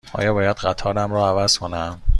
آیا 0.13 0.33
باید 0.33 0.55
قطارم 0.57 1.13
را 1.13 1.27
عوض 1.29 1.57
کنم؟ 1.57 2.01